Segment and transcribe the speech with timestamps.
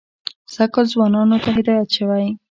[0.53, 2.25] سږ کال ځوانانو ته هدایت شوی.